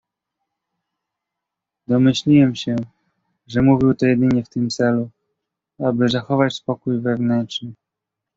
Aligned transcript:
"Domyśliłem 1.87 2.55
się, 2.55 2.75
że 3.47 3.61
mówił 3.61 3.93
to 3.93 4.05
jedynie 4.05 4.43
w 4.43 4.49
tym 4.49 4.69
celu, 4.69 5.09
aby 5.79 6.09
zachować 6.09 6.53
spokój 6.53 6.99
wewnętrzny." 6.99 7.73